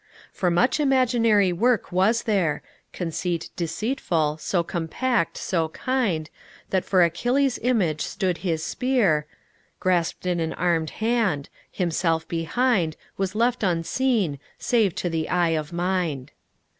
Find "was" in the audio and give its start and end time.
1.91-2.23, 13.17-13.35